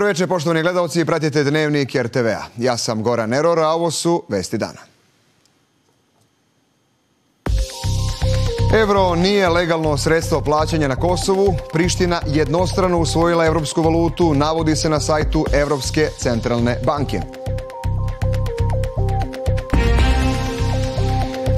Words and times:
Dobro 0.00 0.08
večer, 0.08 0.28
poštovani 0.28 0.62
gledalci, 0.62 1.04
pratite 1.04 1.44
Dnevnik 1.44 1.94
RTV-a. 1.94 2.42
Ja 2.56 2.76
sam 2.76 3.02
Goran 3.02 3.34
Eror, 3.34 3.58
a 3.58 3.68
ovo 3.68 3.90
su 3.90 4.22
Vesti 4.28 4.58
dana. 4.58 4.78
Evro 8.74 9.14
nije 9.14 9.48
legalno 9.48 9.96
sredstvo 9.96 10.40
plaćanja 10.40 10.88
na 10.88 10.96
Kosovu. 10.96 11.54
Priština 11.72 12.20
jednostrano 12.26 12.98
usvojila 12.98 13.46
evropsku 13.46 13.82
valutu, 13.82 14.34
navodi 14.34 14.76
se 14.76 14.88
na 14.88 15.00
sajtu 15.00 15.44
Evropske 15.52 16.08
centralne 16.18 16.78
banke. 16.84 17.20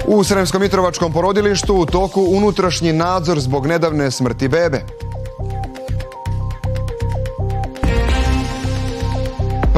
U 0.06 0.24
Sremskom 0.24 0.60
Mitrovačkom 0.60 1.12
porodilištu 1.12 1.74
u 1.74 1.86
toku 1.86 2.26
unutrašnji 2.28 2.92
nadzor 2.92 3.40
zbog 3.40 3.66
nedavne 3.66 4.10
smrti 4.10 4.48
bebe. 4.48 4.82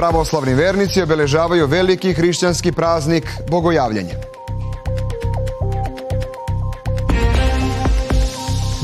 Pravoslavni 0.05 0.55
vernici 0.55 1.03
obeležavaju 1.03 1.67
veliki 1.67 2.13
hrišćanski 2.13 2.73
praznik 2.73 3.25
Bogojavljanje. 3.51 4.15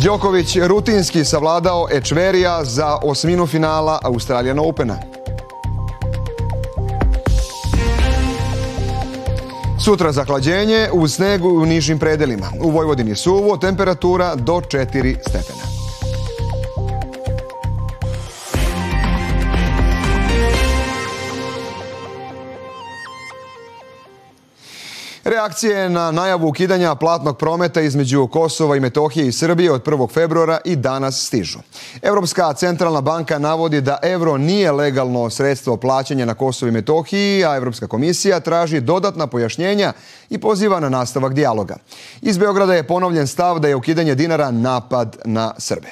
Đoković 0.05 0.57
rutinski 0.57 1.25
savladao 1.25 1.87
Ečverija 1.93 2.65
za 2.65 2.99
osminu 3.03 3.47
finala 3.47 3.99
Australijan 4.03 4.59
Opena. 4.59 4.99
Sutra 9.85 10.13
zahlađenje 10.13 10.89
u 10.93 11.09
snegu 11.09 11.49
u 11.49 11.67
nižim 11.67 11.99
predelima. 11.99 12.47
U 12.61 12.71
Vojvodini 12.71 13.17
suvo, 13.17 13.57
temperatura 13.57 14.35
do 14.35 14.53
4 14.53 15.17
stepena. 15.29 15.70
Reakcije 25.25 25.89
na 25.91 26.11
najavu 26.11 26.49
ukidanja 26.49 26.95
platnog 26.95 27.39
prometa 27.39 27.81
između 27.81 28.27
Kosova 28.27 28.77
i 28.77 28.81
Metohije 28.81 29.29
i 29.29 29.33
Srbije 29.33 29.73
od 29.73 29.85
1. 29.85 30.13
februara 30.13 30.59
i 30.65 30.77
danas 30.77 31.27
stižu. 31.27 31.59
Evropska 32.03 32.53
centralna 32.53 33.01
banka 33.01 33.39
navodi 33.39 33.81
da 33.81 33.99
evro 34.03 34.37
nije 34.37 34.73
legalno 34.73 35.31
sredstvo 35.31 35.77
plaćanja 35.77 36.25
na 36.25 36.35
Kosovo 36.35 36.69
i 36.69 36.73
Metohiji, 36.73 37.45
a 37.45 37.57
Evropska 37.57 37.87
komisija 37.87 38.41
traži 38.41 38.81
dodatna 38.81 39.27
pojašnjenja 39.27 39.93
i 40.31 40.39
poziva 40.39 40.81
na 40.81 40.89
nastavak 40.89 41.35
dijaloga. 41.35 41.77
Iz 42.21 42.39
Beograda 42.39 42.75
je 42.75 42.87
ponovljen 42.87 43.27
stav 43.27 43.59
da 43.59 43.69
je 43.69 43.77
ukidanje 43.77 44.15
dinara 44.15 44.51
napad 44.51 45.17
na 45.25 45.55
Srbe. 45.59 45.89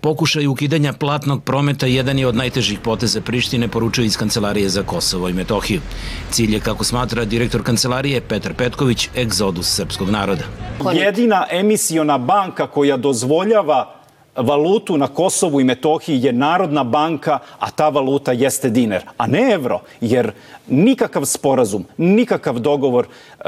Pokušaj 0.00 0.46
ukidanja 0.46 0.92
platnog 0.92 1.44
prometa 1.44 1.86
jedan 1.86 2.18
je 2.18 2.26
od 2.26 2.36
najtežih 2.36 2.78
poteza 2.78 3.20
Prištine, 3.20 3.68
poručuje 3.68 4.06
iz 4.06 4.16
Kancelarije 4.16 4.68
za 4.68 4.82
Kosovo 4.82 5.28
i 5.28 5.32
Metohiju. 5.32 5.80
Cilj 6.30 6.54
je, 6.54 6.60
kako 6.60 6.84
smatra 6.84 7.24
direktor 7.24 7.62
Kancelarije 7.62 8.20
Petar 8.20 8.54
Petković, 8.54 9.08
egzodus 9.16 9.74
srpskog 9.74 10.10
naroda. 10.10 10.44
Jedina 10.92 11.46
emisiona 11.50 12.18
banka 12.18 12.66
koja 12.66 12.96
dozvoljava 12.96 13.99
valutu 14.36 14.96
na 14.96 15.08
Kosovu 15.08 15.60
i 15.60 15.64
Metohiji 15.64 16.24
je 16.24 16.32
Narodna 16.32 16.84
banka, 16.84 17.38
a 17.58 17.70
ta 17.70 17.88
valuta 17.88 18.32
jeste 18.32 18.70
dinar, 18.70 19.02
a 19.16 19.26
ne 19.26 19.50
evro, 19.52 19.80
jer 20.00 20.32
nikakav 20.68 21.24
sporazum, 21.24 21.84
nikakav 21.96 22.58
dogovor 22.58 23.06
e, 23.06 23.42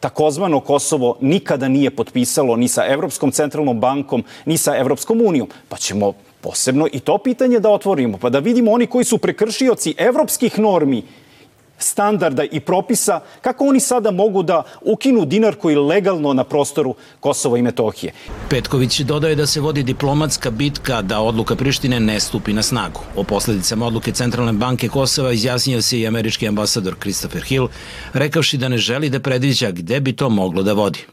takozvano 0.00 0.60
Kosovo 0.60 1.16
nikada 1.20 1.68
nije 1.68 1.90
potpisalo 1.90 2.56
ni 2.56 2.68
sa 2.68 2.86
Evropskom 2.86 3.30
centralnom 3.30 3.80
bankom, 3.80 4.24
ni 4.44 4.58
sa 4.58 4.76
Evropskom 4.76 5.22
unijom. 5.26 5.48
Pa 5.68 5.76
ćemo 5.76 6.12
posebno 6.40 6.86
i 6.92 7.00
to 7.00 7.18
pitanje 7.18 7.60
da 7.60 7.70
otvorimo, 7.70 8.18
pa 8.18 8.30
da 8.30 8.38
vidimo 8.38 8.72
oni 8.72 8.86
koji 8.86 9.04
su 9.04 9.18
prekršioci 9.18 9.94
evropskih 9.98 10.58
normi 10.58 11.02
standarda 11.78 12.44
i 12.44 12.60
propisa, 12.60 13.20
kako 13.40 13.66
oni 13.66 13.80
sada 13.80 14.10
mogu 14.10 14.42
da 14.42 14.62
ukinu 14.82 15.24
dinar 15.24 15.54
koji 15.54 15.76
legalno 15.76 16.32
na 16.32 16.44
prostoru 16.44 16.94
Kosova 17.20 17.58
i 17.58 17.62
Metohije. 17.62 18.12
Petković 18.50 19.00
dodaje 19.00 19.34
da 19.34 19.46
se 19.46 19.60
vodi 19.60 19.82
diplomatska 19.82 20.50
bitka 20.50 21.02
da 21.02 21.20
odluka 21.20 21.56
Prištine 21.56 22.00
ne 22.00 22.20
stupi 22.20 22.52
na 22.52 22.62
snagu. 22.62 23.00
O 23.16 23.24
posledicama 23.24 23.86
odluke 23.86 24.12
Centralne 24.12 24.52
banke 24.52 24.88
Kosova 24.88 25.32
izjasnio 25.32 25.82
se 25.82 26.00
i 26.00 26.06
američki 26.06 26.48
ambasador 26.48 26.94
Christopher 27.00 27.42
Hill, 27.42 27.68
rekavši 28.12 28.56
da 28.56 28.68
ne 28.68 28.78
želi 28.78 29.10
da 29.10 29.20
predviđa 29.20 29.70
gde 29.70 30.00
bi 30.00 30.12
to 30.12 30.28
moglo 30.28 30.62
da 30.62 30.72
vodi. 30.72 31.06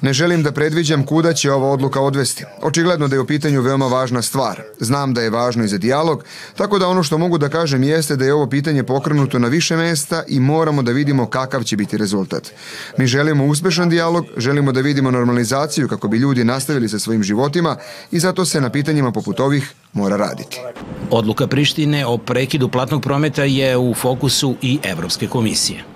Ne 0.00 0.12
želim 0.12 0.42
da 0.42 0.52
predviđam 0.52 1.06
kuda 1.06 1.32
će 1.32 1.52
ova 1.52 1.70
odluka 1.70 2.00
odvesti. 2.00 2.44
Očigledno 2.62 3.08
da 3.08 3.16
je 3.16 3.20
u 3.20 3.26
pitanju 3.26 3.62
veoma 3.62 3.86
važna 3.86 4.22
stvar. 4.22 4.62
Znam 4.80 5.14
da 5.14 5.22
je 5.22 5.30
važno 5.30 5.64
i 5.64 5.68
za 5.68 5.78
dijalog, 5.78 6.24
tako 6.56 6.78
da 6.78 6.88
ono 6.88 7.02
što 7.02 7.18
mogu 7.18 7.38
da 7.38 7.48
kažem 7.48 7.82
jeste 7.82 8.16
da 8.16 8.24
je 8.24 8.34
ovo 8.34 8.46
pitanje 8.46 8.82
pokrenuto 8.82 9.38
na 9.38 9.48
više 9.48 9.76
mesta 9.76 10.22
i 10.28 10.40
moramo 10.40 10.82
da 10.82 10.92
vidimo 10.92 11.26
kakav 11.26 11.62
će 11.62 11.76
biti 11.76 11.96
rezultat. 11.96 12.52
Mi 12.98 13.06
želimo 13.06 13.46
uspešan 13.46 13.88
dijalog, 13.88 14.26
želimo 14.36 14.72
da 14.72 14.80
vidimo 14.80 15.10
normalizaciju 15.10 15.88
kako 15.88 16.08
bi 16.08 16.16
ljudi 16.16 16.44
nastavili 16.44 16.88
sa 16.88 16.98
svojim 16.98 17.22
životima 17.22 17.76
i 18.10 18.18
zato 18.18 18.44
se 18.44 18.60
na 18.60 18.70
pitanjima 18.70 19.12
poput 19.12 19.40
ovih 19.40 19.72
mora 19.92 20.16
raditi. 20.16 20.60
Odluka 21.10 21.46
Prištine 21.46 22.06
o 22.06 22.18
prekidu 22.18 22.68
platnog 22.68 23.02
prometa 23.02 23.44
je 23.44 23.76
u 23.76 23.94
fokusu 23.94 24.54
i 24.62 24.78
Evropske 24.82 25.26
komisije. 25.26 25.95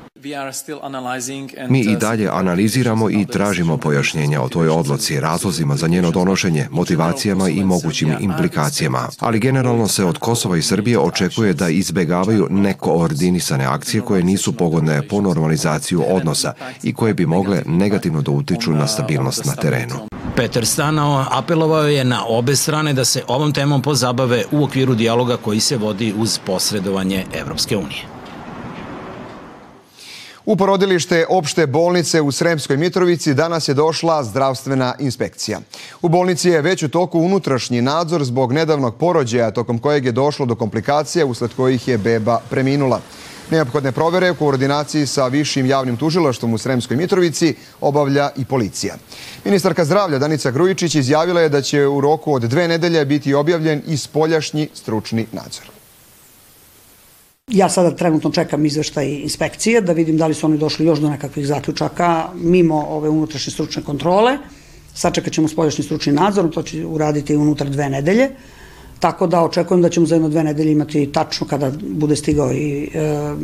Mi 1.68 1.80
i 1.80 1.96
dalje 1.96 2.28
analiziramo 2.28 3.10
i 3.10 3.26
tražimo 3.26 3.76
pojašnjenja 3.76 4.42
o 4.42 4.48
toj 4.48 4.68
odloci, 4.68 5.20
razlozima 5.20 5.76
za 5.76 5.88
njeno 5.88 6.10
donošenje, 6.10 6.66
motivacijama 6.70 7.48
i 7.48 7.64
mogućim 7.64 8.14
implikacijama. 8.20 9.08
Ali 9.18 9.38
generalno 9.38 9.88
se 9.88 10.04
od 10.04 10.18
Kosova 10.18 10.56
i 10.56 10.62
Srbije 10.62 10.98
očekuje 10.98 11.52
da 11.52 11.68
izbegavaju 11.68 12.46
nekoordinisane 12.50 13.64
akcije 13.64 14.00
koje 14.00 14.22
nisu 14.22 14.52
pogodne 14.52 15.08
po 15.08 15.20
normalizaciju 15.20 16.04
odnosa 16.08 16.52
i 16.82 16.94
koje 16.94 17.14
bi 17.14 17.26
mogle 17.26 17.62
negativno 17.66 18.22
da 18.22 18.30
utiču 18.30 18.72
na 18.72 18.86
stabilnost 18.86 19.44
na 19.44 19.54
terenu. 19.54 19.94
Peter 20.36 20.66
Stanao 20.66 21.24
apelovao 21.30 21.88
je 21.88 22.04
na 22.04 22.24
obe 22.26 22.56
strane 22.56 22.92
da 22.92 23.04
se 23.04 23.22
ovom 23.28 23.52
temom 23.52 23.82
pozabave 23.82 24.44
u 24.50 24.64
okviru 24.64 24.94
dijaloga 24.94 25.36
koji 25.36 25.60
se 25.60 25.76
vodi 25.76 26.14
uz 26.16 26.38
posredovanje 26.46 27.24
Evropske 27.34 27.76
unije. 27.76 28.19
U 30.50 30.56
porodilište 30.56 31.26
opšte 31.28 31.66
bolnice 31.66 32.20
u 32.20 32.32
Sremskoj 32.32 32.76
Mitrovici 32.76 33.34
danas 33.34 33.68
je 33.68 33.74
došla 33.74 34.24
zdravstvena 34.24 34.94
inspekcija. 34.98 35.60
U 36.02 36.08
bolnici 36.08 36.48
je 36.48 36.62
već 36.62 36.82
u 36.82 36.88
toku 36.88 37.20
unutrašnji 37.20 37.82
nadzor 37.82 38.24
zbog 38.24 38.52
nedavnog 38.52 38.96
porođaja 38.96 39.50
tokom 39.50 39.78
kojeg 39.78 40.04
je 40.04 40.12
došlo 40.12 40.46
do 40.46 40.54
komplikacija 40.54 41.26
usled 41.26 41.50
kojih 41.56 41.88
je 41.88 41.98
beba 41.98 42.40
preminula. 42.50 43.00
Neophodne 43.50 43.92
provere 43.92 44.30
u 44.30 44.34
koordinaciji 44.34 45.06
sa 45.06 45.26
Višim 45.26 45.66
javnim 45.66 45.96
tužilaštvom 45.96 46.54
u 46.54 46.58
Sremskoj 46.58 46.96
Mitrovici 46.96 47.54
obavlja 47.80 48.30
i 48.36 48.44
policija. 48.44 48.94
Ministarka 49.44 49.84
zdravlja 49.84 50.18
Danica 50.18 50.50
Grujičić 50.50 50.94
izjavila 50.94 51.40
je 51.40 51.48
da 51.48 51.62
će 51.62 51.86
u 51.86 52.00
roku 52.00 52.34
od 52.34 52.42
dve 52.42 52.68
nedelje 52.68 53.04
biti 53.04 53.34
objavljen 53.34 53.82
i 53.86 53.96
spoljašnji 53.96 54.68
stručni 54.74 55.26
nadzor. 55.32 55.79
Ja 57.50 57.68
sada 57.68 57.90
trenutno 57.90 58.30
čekam 58.30 58.66
izveštaj 58.66 59.08
inspekcije 59.08 59.80
da 59.80 59.92
vidim 59.92 60.16
da 60.16 60.26
li 60.26 60.34
su 60.34 60.46
oni 60.46 60.58
došli 60.58 60.86
još 60.86 60.98
do 60.98 61.10
nekakvih 61.10 61.46
zaključaka 61.46 62.28
mimo 62.34 62.84
ove 62.88 63.08
unutrašnje 63.08 63.52
stručne 63.52 63.82
kontrole. 63.82 64.38
Sačekat 64.94 65.32
ćemo 65.32 65.48
spoljašnji 65.48 65.84
stručni 65.84 66.12
nadzor, 66.12 66.50
to 66.50 66.62
će 66.62 66.86
uraditi 66.86 67.36
unutar 67.36 67.70
dve 67.70 67.88
nedelje. 67.88 68.30
Tako 69.00 69.26
da 69.26 69.40
očekujem 69.40 69.82
da 69.82 69.88
ćemo 69.88 70.06
za 70.06 70.14
jedno 70.14 70.28
dve 70.28 70.44
nedelje 70.44 70.72
imati 70.72 71.06
tačno 71.12 71.46
kada 71.46 71.72
bude 71.80 72.16
stigao 72.16 72.52
i 72.52 72.90
e, 72.94 73.34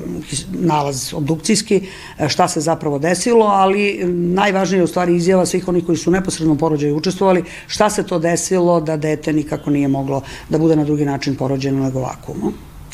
nalaz 0.52 1.14
obdukcijski 1.14 1.80
e, 2.18 2.28
šta 2.28 2.48
se 2.48 2.60
zapravo 2.60 2.98
desilo, 2.98 3.46
ali 3.46 4.04
najvažnije 4.34 4.80
je 4.80 4.84
u 4.84 4.86
stvari 4.86 5.16
izjava 5.16 5.46
svih 5.46 5.68
onih 5.68 5.86
koji 5.86 5.98
su 5.98 6.10
neposredno 6.10 6.54
u 6.54 6.58
porođaju 6.58 6.96
učestvovali, 6.96 7.44
šta 7.66 7.90
se 7.90 8.06
to 8.06 8.18
desilo 8.18 8.80
da 8.80 8.96
dete 8.96 9.32
nikako 9.32 9.70
nije 9.70 9.88
moglo 9.88 10.22
da 10.48 10.58
bude 10.58 10.76
na 10.76 10.84
drugi 10.84 11.04
način 11.04 11.36
porođeno 11.36 11.84
nego 11.84 11.98
ovako. 11.98 12.34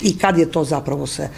I 0.01 0.19
kad 0.19 0.39
je 0.39 0.51
to 0.51 0.65
zapravo 0.65 1.07
se 1.07 1.23
e, 1.23 1.29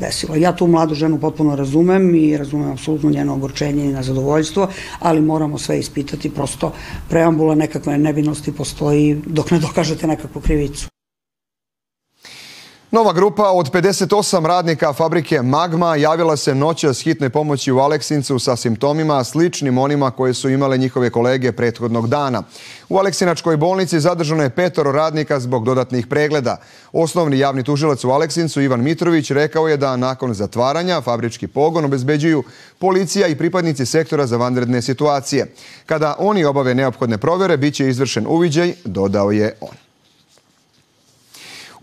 desilo. 0.00 0.36
Ja 0.36 0.52
tu 0.56 0.66
mladu 0.66 0.94
ženu 0.94 1.18
potpuno 1.20 1.56
razumem 1.56 2.14
i 2.14 2.36
razumem 2.36 2.72
apsolutno 2.72 3.10
njeno 3.10 3.34
ogorčenje 3.34 3.84
i 3.84 3.92
nezadovoljstvo, 3.92 4.68
ali 4.98 5.20
moramo 5.20 5.58
sve 5.58 5.78
ispitati, 5.78 6.30
prosto 6.30 6.72
preambula 7.08 7.54
nekakve 7.54 7.98
nevinosti 7.98 8.52
postoji 8.52 9.22
dok 9.26 9.50
ne 9.50 9.58
dokažete 9.58 10.06
nekakvu 10.06 10.40
krivicu. 10.40 10.93
Nova 12.94 13.12
grupa 13.12 13.50
od 13.50 13.70
58 13.72 14.46
radnika 14.46 14.92
fabrike 14.92 15.42
Magma 15.42 15.96
javila 15.96 16.36
se 16.36 16.54
noća 16.54 16.94
s 16.94 17.02
hitne 17.02 17.30
pomoći 17.30 17.72
u 17.72 17.78
Aleksincu 17.78 18.38
sa 18.38 18.56
simptomima 18.56 19.24
sličnim 19.24 19.78
onima 19.78 20.10
koje 20.10 20.34
su 20.34 20.48
imale 20.48 20.78
njihove 20.78 21.10
kolege 21.10 21.52
prethodnog 21.52 22.08
dana. 22.08 22.42
U 22.88 22.98
Aleksinačkoj 22.98 23.56
bolnici 23.56 24.00
zadržano 24.00 24.42
je 24.42 24.50
petoro 24.50 24.92
radnika 24.92 25.40
zbog 25.40 25.64
dodatnih 25.64 26.06
pregleda. 26.06 26.56
Osnovni 26.92 27.38
javni 27.38 27.62
tužilac 27.62 28.04
u 28.04 28.10
Aleksincu 28.10 28.60
Ivan 28.60 28.82
Mitrović 28.82 29.30
rekao 29.30 29.68
je 29.68 29.76
da 29.76 29.96
nakon 29.96 30.34
zatvaranja 30.34 31.00
fabrički 31.00 31.46
pogon 31.46 31.84
obezbeđuju 31.84 32.42
policija 32.78 33.26
i 33.28 33.38
pripadnici 33.38 33.86
sektora 33.86 34.26
za 34.26 34.36
vanredne 34.36 34.82
situacije. 34.82 35.52
Kada 35.86 36.16
oni 36.18 36.44
obave 36.44 36.74
neophodne 36.74 37.18
provere, 37.18 37.56
bit 37.56 37.74
će 37.74 37.88
izvršen 37.88 38.26
uviđaj, 38.28 38.74
dodao 38.84 39.30
je 39.30 39.52
on. 39.60 39.83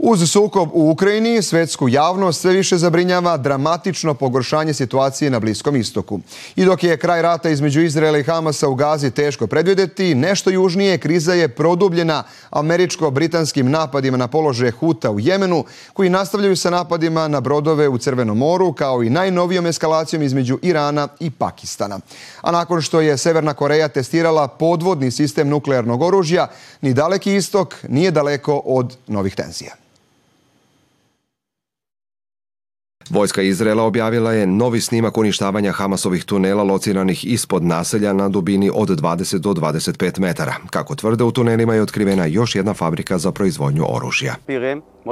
Uz 0.04 0.32
sukob 0.32 0.70
u 0.74 0.90
Ukrajini, 0.92 1.42
svetsku 1.42 1.90
javnost 1.90 2.42
sve 2.42 2.54
više 2.54 2.78
zabrinjava 2.78 3.38
dramatično 3.38 4.14
pogoršanje 4.14 4.74
situacije 4.74 5.30
na 5.30 5.40
Bliskom 5.40 5.76
istoku. 5.76 6.20
I 6.56 6.66
dok 6.66 6.84
je 6.84 6.98
kraj 6.98 7.22
rata 7.22 7.50
između 7.50 7.82
Izraela 7.82 8.18
i 8.18 8.24
Hamasa 8.24 8.68
u 8.68 8.76
Gazi 8.76 9.12
teško 9.12 9.48
predvideti, 9.48 10.16
nešto 10.16 10.50
južnije 10.50 10.98
kriza 10.98 11.34
je 11.34 11.48
produbljena 11.48 12.24
američko-britanskim 12.52 13.70
napadima 13.70 14.18
na 14.18 14.28
položaje 14.28 14.72
Huta 14.72 15.12
u 15.12 15.20
Jemenu, 15.20 15.64
koji 15.94 16.10
nastavljaju 16.10 16.56
sa 16.56 16.70
napadima 16.70 17.28
na 17.28 17.42
brodove 17.42 17.88
u 17.88 17.98
Crvenom 17.98 18.38
moru, 18.38 18.74
kao 18.74 19.04
i 19.04 19.10
najnovijom 19.10 19.66
eskalacijom 19.66 20.24
između 20.24 20.60
Irana 20.62 21.08
i 21.20 21.30
Pakistana. 21.30 22.00
A 22.42 22.52
nakon 22.52 22.82
što 22.82 23.02
je 23.02 23.18
Severna 23.18 23.54
Koreja 23.54 23.88
testirala 23.88 24.48
podvodni 24.48 25.12
sistem 25.12 25.50
nuklearnog 25.50 26.02
oružja, 26.02 26.48
ni 26.82 26.94
daleki 26.94 27.36
istok 27.36 27.76
nije 27.88 28.12
daleko 28.12 28.62
od 28.66 28.98
novih 29.08 29.36
tenzija. 29.36 29.76
Vojska 33.12 33.42
Izrela 33.42 33.84
objavila 33.84 34.34
je 34.34 34.48
novi 34.48 34.82
snimak 34.82 35.18
uništavanja 35.18 35.72
Hamasovih 35.72 36.24
tunela 36.24 36.64
lociranih 36.64 37.26
ispod 37.26 37.64
naselja 37.64 38.14
na 38.14 38.30
dubini 38.30 38.72
od 38.74 38.90
20 38.90 39.38
do 39.38 39.50
25 39.50 40.20
metara. 40.20 40.56
Kako 40.70 40.96
tvrde, 40.96 41.24
u 41.24 41.32
tunelima 41.32 41.76
je 41.76 41.82
otkrivena 41.82 42.26
još 42.26 42.56
jedna 42.56 42.74
fabrika 42.74 43.18
za 43.18 43.32
proizvodnju 43.32 43.86
oružja. 43.90 44.36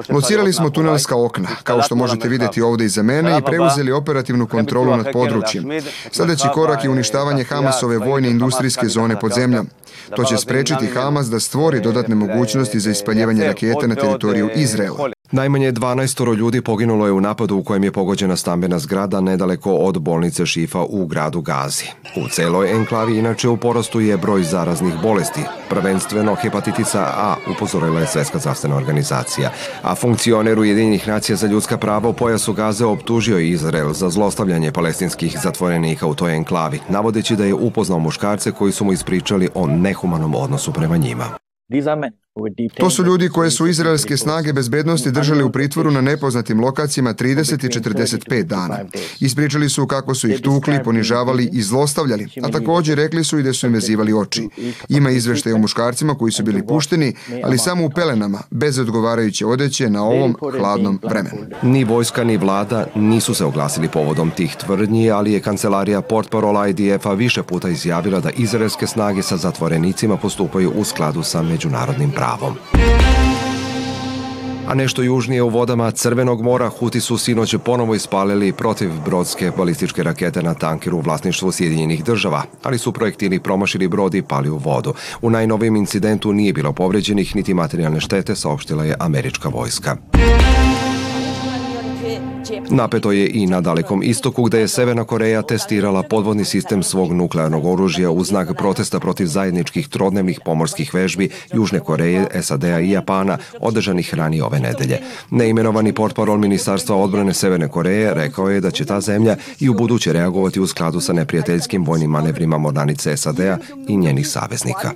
Locirali 0.10 0.54
smo 0.54 0.69
tunelska 0.69 1.25
okna, 1.25 1.50
kao 1.63 1.81
što 1.81 1.96
možete 1.96 2.28
vidjeti 2.30 2.62
ovdje 2.62 2.86
iza 2.86 3.04
mene, 3.04 3.38
i 3.40 3.42
preuzeli 3.42 3.92
operativnu 3.92 4.48
kontrolu 4.48 4.98
nad 4.98 5.07
područjem. 5.13 5.66
Sljedeći 6.12 6.48
korak 6.54 6.84
je 6.84 6.90
uništavanje 6.90 7.44
Hamasove 7.44 7.98
vojne 7.98 8.30
industrijske 8.30 8.88
zone 8.88 9.19
pod 9.19 9.34
zemljom. 9.34 9.68
To 10.16 10.24
će 10.24 10.38
sprečiti 10.38 10.88
Hamas 10.88 11.30
da 11.30 11.40
stvori 11.40 11.81
dodatne 11.81 12.16
mogućnosti 12.16 12.80
za 12.80 12.92
ispaljivanje 12.92 13.44
raketa 13.44 13.88
na 13.88 13.96
teritoriju 13.96 14.50
Izraela. 14.56 15.19
Najmanje 15.31 15.72
12 15.72 16.36
ljudi 16.38 16.62
poginulo 16.62 17.06
je 17.06 17.12
u 17.12 17.22
napadu 17.22 17.58
u 17.58 17.64
kojem 17.64 17.84
je 17.84 17.92
pogođena 17.92 18.36
stambena 18.36 18.80
zgrada 18.80 19.22
nedaleko 19.22 19.74
od 19.74 20.02
bolnice 20.02 20.46
Šifa 20.46 20.80
u 20.90 21.06
gradu 21.06 21.42
Gazi. 21.42 21.86
U 22.16 22.30
celoj 22.30 22.72
enklavi 22.72 23.18
inače 23.18 23.50
u 23.50 23.58
porastu 23.58 24.00
je 24.00 24.18
broj 24.18 24.44
zaraznih 24.44 24.94
bolesti, 25.04 25.42
prvenstveno 25.70 26.36
hepatitisa 26.36 27.02
A, 27.02 27.36
upozorila 27.52 28.00
je 28.00 28.08
Svetska 28.08 28.40
zdravstvena 28.40 28.76
organizacija. 28.76 29.52
A 29.81 29.96
funkcioner 29.96 30.60
Ujedinjenih 30.60 31.08
nacija 31.08 31.36
za 31.36 31.48
ljudska 31.48 31.78
prava 31.78 32.10
u 32.10 32.14
pojasu 32.14 32.54
Gaze 32.54 32.86
optužio 32.86 33.40
Izrael 33.40 33.94
za 33.94 34.10
zlostavljanje 34.10 34.72
palestinskih 34.72 35.38
zatvorenika 35.44 36.08
u 36.08 36.16
toj 36.16 36.36
enklavi, 36.36 36.80
navodeći 36.90 37.36
da 37.36 37.46
je 37.46 37.54
upoznao 37.54 38.00
muškarce 38.00 38.52
koji 38.52 38.72
su 38.72 38.86
mu 38.86 38.94
ispričali 38.94 39.50
o 39.56 39.68
nehumanom 39.68 40.36
odnosu 40.36 40.74
prema 40.74 40.98
njima. 40.98 41.25
To 42.77 42.89
su 42.89 43.03
ljudi 43.03 43.30
koje 43.30 43.51
su 43.51 43.68
izraelske 43.68 44.18
snage 44.18 44.53
bezbednosti 44.53 45.12
držali 45.12 45.44
u 45.44 45.50
pritvoru 45.50 45.91
na 45.91 46.01
nepoznatim 46.01 46.59
lokacijama 46.59 47.13
30 47.13 47.65
i 47.65 47.80
45 47.80 48.44
dana. 48.44 48.80
Ispričali 49.19 49.69
su 49.69 49.88
kako 49.88 50.15
su 50.15 50.30
ih 50.30 50.41
tukli, 50.41 50.83
ponižavali 50.83 51.50
i 51.53 51.62
zlostavljali, 51.62 52.27
a 52.44 52.51
također 52.51 52.97
rekli 52.97 53.24
su 53.24 53.39
i 53.39 53.44
da 53.44 53.53
su 53.53 53.68
im 53.68 53.74
vezivali 53.74 54.13
oči. 54.13 54.50
Ima 54.89 55.09
izveštaje 55.09 55.56
o 55.56 55.57
muškarcima 55.57 56.15
koji 56.15 56.31
su 56.31 56.44
bili 56.44 56.68
pušteni, 56.68 57.13
ali 57.44 57.57
samo 57.57 57.86
u 57.86 57.89
pelenama, 57.89 58.41
bez 58.50 58.80
odgovarajuće 58.80 59.45
odeće 59.45 59.89
na 59.89 60.03
ovom 60.03 60.36
hladnom 60.59 61.00
vremenu. 61.03 61.38
Ni 61.62 61.83
vojska 61.83 62.24
ni 62.24 62.38
vlada 62.38 62.86
nisu 62.95 63.33
se 63.33 63.45
oglasili 63.45 63.88
povodom 63.88 64.31
tih 64.31 64.56
tvrdnji, 64.56 65.12
ali 65.12 65.33
je 65.33 65.39
kancelarija 65.39 66.01
portparola 66.01 66.68
IDF-a 66.68 67.13
više 67.13 67.44
puta 67.44 67.69
izjavila 67.69 68.19
da 68.19 68.30
izraelske 68.30 68.88
snage 68.88 69.21
sa 69.21 69.38
zatvorenicima 69.38 70.18
postupaju 70.18 70.71
u 70.75 70.83
skladu 70.83 71.24
sa 71.24 71.41
međunarodnim 71.41 72.12
pravom 72.12 72.29
pravom. 72.30 72.56
A 74.68 74.74
nešto 74.74 75.02
južnije 75.02 75.44
u 75.44 75.50
vodama 75.50 75.92
Crvenog 75.92 76.42
mora 76.42 76.70
Huti 76.70 77.02
su 77.02 77.18
sinoć 77.18 77.56
ponovo 77.66 77.96
ispalili 77.96 78.54
protiv 78.54 78.90
brodske 79.06 79.52
balističke 79.58 80.04
rakete 80.04 80.44
na 80.44 80.54
tankeru 80.54 80.98
u 80.98 81.02
vlasništvu 81.02 81.52
Sjedinjenih 81.52 82.04
država, 82.04 82.44
ali 82.64 82.78
su 82.78 82.92
projektili 82.92 83.40
promašili 83.40 83.88
brod 83.88 84.14
i 84.14 84.22
pali 84.22 84.50
u 84.50 84.58
vodu. 84.58 84.94
U 85.22 85.30
najnovijem 85.30 85.76
incidentu 85.76 86.34
nije 86.34 86.54
bilo 86.54 86.74
povređenih 86.74 87.36
niti 87.36 87.54
materijalne 87.54 88.00
štete, 88.00 88.36
saopštila 88.36 88.86
je 88.86 88.96
američka 89.00 89.50
vojska. 89.50 89.98
Napeto 92.69 93.12
je 93.12 93.30
i 93.30 93.48
na 93.48 93.62
dalekom 93.62 94.04
istoku 94.04 94.44
gde 94.44 94.60
je 94.60 94.68
Severna 94.68 95.04
Koreja 95.04 95.42
testirala 95.42 96.04
podvodni 96.04 96.45
sistem 96.45 96.83
svog 96.83 97.13
nuklearnog 97.13 97.66
oružja 97.66 98.12
u 98.12 98.24
znak 98.24 98.57
protesta 98.57 99.00
protiv 99.00 99.25
zajedničkih 99.25 99.88
trodnevnih 99.88 100.39
pomorskih 100.45 100.94
vežbi 100.94 101.30
Južne 101.54 101.80
Koreje, 101.80 102.27
SAD-a 102.42 102.80
i 102.80 102.92
Japana 102.92 103.38
održanih 103.60 104.13
ranije 104.13 104.44
ove 104.44 104.60
nedelje. 104.60 105.00
Neimenovani 105.30 105.94
portparol 105.94 106.38
Ministarstva 106.38 106.95
odbrane 106.95 107.33
Severne 107.33 107.68
Koreje 107.68 108.13
rekao 108.13 108.50
je 108.50 108.62
da 108.62 108.72
će 108.72 108.86
ta 108.86 109.01
zemlja 109.01 109.36
i 109.60 109.69
u 109.69 109.74
buduće 109.74 110.13
reagovati 110.13 110.60
u 110.60 110.68
skladu 110.68 111.00
sa 111.00 111.13
neprijateljskim 111.13 111.86
vojnim 111.86 112.10
manevrima 112.10 112.57
mornanice 112.57 113.18
SAD-a 113.18 113.57
i 113.88 113.98
njenih 113.98 114.27
saveznika. 114.27 114.92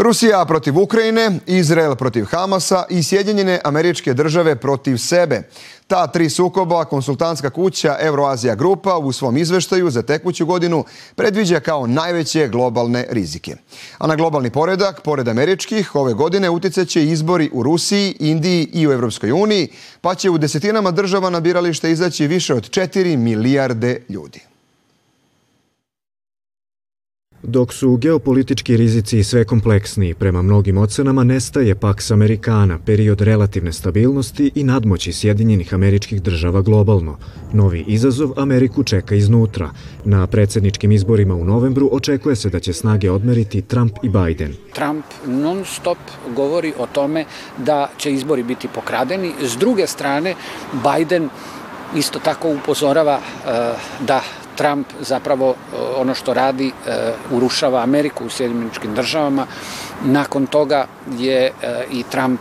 Rusija 0.00 0.44
protiv 0.44 0.78
Ukrajine, 0.78 1.40
Izrael 1.46 1.94
protiv 1.94 2.24
Hamasa 2.24 2.84
i 2.90 3.02
Sjedinjene 3.02 3.60
američke 3.64 4.14
države 4.14 4.56
protiv 4.56 4.96
sebe. 4.96 5.42
Ta 5.86 6.06
tri 6.06 6.30
sukoba 6.30 6.84
konsultantska 6.84 7.50
kuća 7.50 7.96
Euroazija 8.00 8.54
Grupa 8.54 8.96
u 8.96 9.12
svom 9.12 9.36
izveštaju 9.36 9.90
za 9.90 10.02
tekuću 10.02 10.46
godinu 10.46 10.84
predviđa 11.14 11.60
kao 11.60 11.86
najveće 11.86 12.48
globalne 12.48 13.06
rizike. 13.10 13.56
A 13.98 14.06
na 14.06 14.16
globalni 14.16 14.50
poredak, 14.50 15.00
pored 15.00 15.28
američkih, 15.28 15.94
ove 15.94 16.12
godine 16.12 16.50
uticeće 16.50 17.04
izbori 17.04 17.50
u 17.52 17.62
Rusiji, 17.62 18.16
Indiji 18.20 18.68
i 18.72 18.88
u 18.88 18.92
Evropskoj 18.92 19.32
uniji, 19.32 19.68
pa 20.00 20.14
će 20.14 20.30
u 20.30 20.38
desetinama 20.38 20.90
država 20.90 21.30
na 21.30 21.40
biralište 21.40 21.90
izaći 21.90 22.26
više 22.26 22.54
od 22.54 22.70
4 22.70 23.16
milijarde 23.16 24.02
ljudi. 24.08 24.49
Dok 27.42 27.72
su 27.72 27.96
geopolitički 27.96 28.76
rizici 28.76 29.24
sve 29.24 29.44
kompleksniji, 29.44 30.14
prema 30.14 30.42
mnogim 30.42 30.78
ocenama 30.78 31.24
nestaje 31.24 31.74
Pax 31.74 32.10
Americana, 32.10 32.78
period 32.86 33.20
relativne 33.20 33.72
stabilnosti 33.72 34.50
i 34.54 34.64
nadmoći 34.64 35.12
Sjedinjenih 35.12 35.74
američkih 35.74 36.22
država 36.22 36.62
globalno. 36.62 37.16
Novi 37.52 37.84
izazov 37.86 38.32
Ameriku 38.36 38.82
čeka 38.82 39.14
iznutra. 39.14 39.70
Na 40.04 40.26
predsedničkim 40.26 40.92
izborima 40.92 41.34
u 41.34 41.44
novembru 41.44 41.88
očekuje 41.92 42.36
se 42.36 42.50
da 42.50 42.60
će 42.60 42.72
snage 42.72 43.10
odmeriti 43.10 43.62
Trump 43.62 43.92
i 44.02 44.08
Biden. 44.08 44.54
Trump 44.74 45.04
non 45.26 45.64
stop 45.64 45.98
govori 46.36 46.72
o 46.78 46.86
tome 46.86 47.24
da 47.58 47.90
će 47.98 48.12
izbori 48.12 48.42
biti 48.42 48.68
pokradeni. 48.74 49.32
S 49.42 49.56
druge 49.56 49.86
strane, 49.86 50.34
Biden 50.72 51.28
isto 51.96 52.18
tako 52.18 52.48
upozorava 52.48 53.16
uh, 53.18 53.50
da 54.06 54.22
Trump 54.60 54.86
zapravo 55.00 55.50
e, 55.50 55.76
ono 55.96 56.14
što 56.14 56.34
radi 56.34 56.68
e, 56.68 56.72
urušava 57.30 57.82
Ameriku 57.82 58.26
u 58.26 58.30
Sjedinjeničkim 58.30 58.94
državama. 58.94 59.46
Nakon 60.04 60.46
toga 60.46 60.86
je 61.18 61.46
e, 61.46 61.52
i 61.90 62.02
Trump 62.02 62.40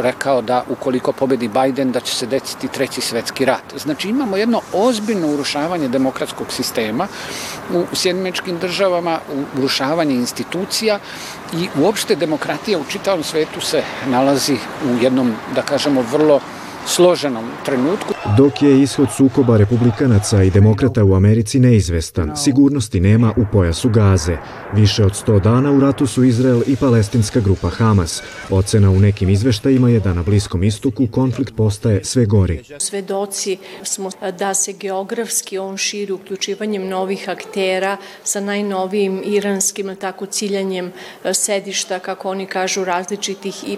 rekao 0.00 0.42
da 0.42 0.64
ukoliko 0.68 1.12
pobedi 1.12 1.48
Biden 1.48 1.92
da 1.92 2.00
će 2.00 2.14
se 2.14 2.26
desiti 2.26 2.68
treći 2.68 3.00
svetski 3.00 3.44
rat. 3.44 3.74
Znači 3.76 4.08
imamo 4.08 4.36
jedno 4.36 4.60
ozbiljno 4.72 5.28
urušavanje 5.28 5.88
demokratskog 5.88 6.52
sistema 6.52 7.06
u 7.72 7.84
Sjedinjeničkim 7.92 8.58
državama, 8.58 9.18
urušavanje 9.58 10.14
institucija 10.14 10.98
i 11.52 11.68
uopšte 11.80 12.16
demokratija 12.16 12.78
u 12.78 12.84
čitavom 12.88 13.22
svetu 13.22 13.60
se 13.60 13.82
nalazi 14.06 14.58
u 14.84 15.02
jednom, 15.02 15.32
da 15.54 15.62
kažemo, 15.62 16.04
vrlo 16.12 16.40
složenom 16.86 17.44
trenutku. 17.64 18.14
Dok 18.36 18.62
je 18.62 18.82
ishod 18.82 19.08
sukoba 19.16 19.56
republikanaca 19.56 20.42
i 20.42 20.50
demokrata 20.50 21.04
u 21.04 21.14
Americi 21.14 21.60
neizvestan, 21.60 22.36
sigurnosti 22.36 23.00
nema 23.00 23.32
u 23.36 23.44
pojasu 23.52 23.88
Gaze. 23.88 24.36
Više 24.72 25.04
od 25.04 25.12
100 25.12 25.40
dana 25.40 25.72
u 25.72 25.80
ratu 25.80 26.06
su 26.06 26.24
Izrael 26.24 26.62
i 26.66 26.76
palestinska 26.76 27.40
grupa 27.40 27.68
Hamas. 27.68 28.22
Ocena 28.50 28.90
u 28.90 28.98
nekim 29.00 29.28
izveštajima 29.28 29.88
je 29.88 30.00
da 30.00 30.14
na 30.14 30.22
Bliskom 30.22 30.62
istoku 30.62 31.06
konflikt 31.10 31.56
postaje 31.56 32.04
sve 32.04 32.26
gori. 32.26 32.62
Svedoci 32.78 33.56
smo 33.82 34.10
da 34.38 34.54
se 34.54 34.72
geografski 34.72 35.58
on 35.58 35.76
širi 35.76 36.12
uključivanjem 36.12 36.88
novih 36.88 37.28
aktera 37.28 37.96
sa 38.24 38.40
najnovijim 38.40 39.22
iranskim 39.24 39.96
tako 39.96 40.26
ciljanjem 40.26 40.92
sedišta, 41.32 41.98
kako 41.98 42.30
oni 42.30 42.46
kažu, 42.46 42.84
različitih 42.84 43.68
i 43.68 43.76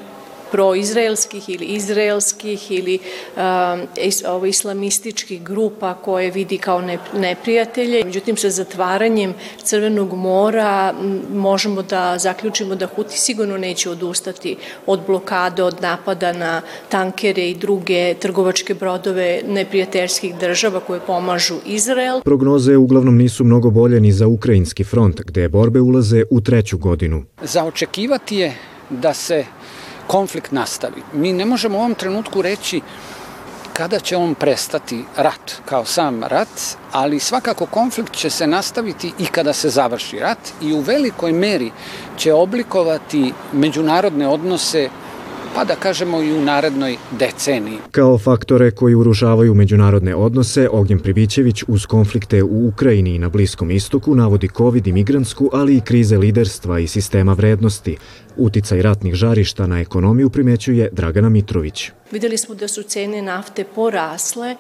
proizraelskih 0.51 1.49
ili 1.49 1.65
izraelskih 1.65 2.71
ili 2.71 2.99
um, 3.37 4.47
islamističkih 4.47 5.43
grupa 5.43 5.95
koje 5.95 6.31
vidi 6.31 6.59
kao 6.59 6.83
neprijatelje. 7.15 8.05
Međutim, 8.05 8.37
sa 8.37 8.51
zatvaranjem 8.51 9.35
Crvenog 9.63 10.15
mora 10.15 10.95
možemo 11.35 11.83
da 11.83 12.19
zaključimo 12.19 12.75
da 12.75 12.87
Huti 12.87 13.19
sigurno 13.19 13.59
neće 13.59 13.91
odustati 13.91 14.57
od 14.87 15.01
blokade, 15.07 15.63
od 15.63 15.77
napada 15.83 16.33
na 16.33 16.63
tankere 16.89 17.51
i 17.51 17.55
druge 17.55 18.15
trgovačke 18.15 18.75
brodove 18.75 19.41
neprijateljskih 19.49 20.35
država 20.39 20.81
koje 20.81 21.01
pomažu 21.01 21.55
Izrael. 21.67 22.21
Prognoze 22.21 22.77
uglavnom 22.77 23.17
nisu 23.17 23.45
mnogo 23.45 23.71
bolje 23.71 24.01
ni 24.01 24.13
za 24.13 24.27
ukrajinski 24.27 24.85
front, 24.85 25.21
gde 25.21 25.49
borbe 25.49 25.81
ulaze 25.81 26.23
u 26.31 26.41
treću 26.41 26.79
godinu. 26.79 27.25
Za 27.43 27.65
očekivati 27.65 28.37
je 28.37 28.55
da 28.91 29.15
se 29.15 29.45
konflikt 30.07 30.53
nastavi. 30.53 31.03
Mi 31.13 31.33
ne 31.33 31.45
možemo 31.45 31.79
u 31.79 31.81
ovom 31.81 31.95
trenutku 31.95 32.43
reći 32.43 32.81
kada 33.73 33.99
će 34.01 34.17
on 34.17 34.35
prestati 34.35 35.05
rat 35.17 35.55
kao 35.65 35.85
sam 35.85 36.25
rat, 36.25 36.49
ali 36.93 37.19
svakako 37.21 37.67
konflikt 37.67 38.13
će 38.13 38.31
se 38.31 38.47
nastaviti 38.47 39.13
i 39.19 39.27
kada 39.27 39.53
se 39.53 39.69
završi 39.69 40.19
rat 40.19 40.39
i 40.63 40.73
u 40.73 40.81
velikoj 40.81 41.33
meri 41.33 41.71
će 42.17 42.33
oblikovati 42.33 43.33
međunarodne 43.53 44.29
odnose 44.29 44.89
pa 45.57 45.65
da 45.65 45.75
kažemo 45.75 46.23
i 46.23 46.33
u 46.33 46.43
narednoj 46.43 46.97
deceniji. 47.19 47.79
Kao 47.91 48.19
faktore 48.19 48.71
koji 48.71 48.95
urušavaju 48.95 49.55
međunarodne 49.55 50.15
odnose, 50.15 50.69
Ognjen 50.73 50.99
Pribićević 50.99 51.65
uz 51.69 51.87
konflikte 51.87 52.43
u 52.43 52.69
Ukrajini 52.69 53.15
i 53.15 53.19
na 53.19 53.29
Bliskom 53.29 53.71
istoku 53.71 54.15
navodi 54.15 54.49
COVID 54.57 54.87
i 54.87 54.93
migrantsku, 54.93 55.51
ali 55.53 55.77
i 55.77 55.81
krize 55.81 56.19
liderstva 56.19 56.79
i 56.79 56.87
sistema 56.87 57.33
vrednosti, 57.33 57.97
Uticaj 58.37 58.83
ratnih 58.83 59.15
žarišta 59.15 59.67
na 59.67 59.81
ekonomiju 59.81 60.31
primećuje 60.31 60.89
Dragana 60.93 61.29
Mitrović. 61.29 61.91
Videli 62.13 62.37
smo 62.39 62.55
da 62.55 62.69
su 62.69 62.83
cene 62.83 63.23
nafte 63.23 63.65
porasle, 63.75 64.51
e, 64.51 64.57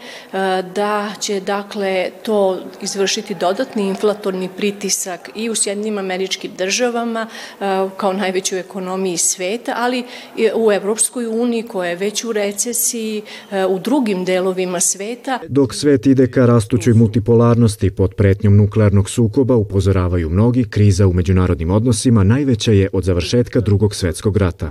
da 0.74 1.12
će 1.20 1.40
dakle 1.40 2.10
to 2.22 2.58
izvršiti 2.82 3.34
dodatni 3.34 3.88
inflatorni 3.88 4.48
pritisak 4.56 5.30
i 5.34 5.50
u 5.50 5.54
Sjedinim 5.54 5.98
američkim 5.98 6.50
državama 6.58 7.26
e, 7.26 7.64
kao 7.96 8.12
najvećoj 8.12 8.60
ekonomiji 8.60 9.16
sveta, 9.16 9.74
ali 9.76 10.04
i 10.36 10.48
u 10.54 10.72
Evropskoj 10.72 11.26
uniji 11.26 11.62
koja 11.62 11.90
je 11.90 11.96
već 11.96 12.24
u 12.24 12.32
recesiji, 12.32 13.22
e, 13.50 13.66
u 13.66 13.78
drugim 13.78 14.24
delovima 14.24 14.80
sveta. 14.80 15.38
Dok 15.48 15.74
svet 15.74 16.06
ide 16.06 16.30
ka 16.30 16.46
rastućoj 16.46 16.94
multipolarnosti 16.94 17.90
pod 17.90 18.14
pretnjom 18.14 18.56
nuklearnog 18.56 19.10
sukoba, 19.10 19.56
upozoravaju 19.56 20.30
mnogi, 20.30 20.64
kriza 20.64 21.06
u 21.06 21.12
međunarodnim 21.12 21.70
odnosima 21.70 22.24
najveća 22.24 22.72
je 22.72 22.88
od 22.92 23.04
završetka 23.04 23.60
drugog 23.66 23.94
svetskog 23.94 24.36
rata. 24.36 24.70